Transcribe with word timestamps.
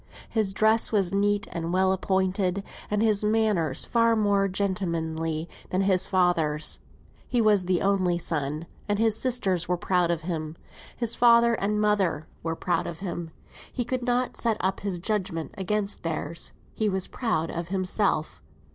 His 0.29 0.51
dress 0.51 0.91
was 0.91 1.13
neat 1.13 1.45
and 1.51 1.71
well 1.71 1.91
appointed, 1.91 2.63
and 2.89 3.03
his 3.03 3.23
manners 3.23 3.85
far 3.85 4.15
more 4.15 4.47
gentlemanly 4.47 5.47
than 5.69 5.81
his 5.81 6.07
father's. 6.07 6.79
He 7.27 7.39
was 7.39 7.65
the 7.65 7.83
only 7.83 8.17
son, 8.17 8.65
and 8.89 8.97
his 8.97 9.15
sisters 9.15 9.67
were 9.67 9.77
proud 9.77 10.09
of 10.09 10.21
him; 10.21 10.57
his 10.97 11.13
father 11.13 11.53
and 11.53 11.79
mother 11.79 12.25
were 12.41 12.55
proud 12.55 12.87
of 12.87 12.97
him: 13.01 13.29
he 13.71 13.85
could 13.85 14.01
not 14.01 14.35
set 14.37 14.57
up 14.59 14.79
his 14.79 14.97
judgment 14.97 15.53
against 15.55 16.01
theirs; 16.01 16.51
he 16.73 16.89
was 16.89 17.05
proud 17.05 17.51
of 17.51 17.67
himself. 17.67 18.41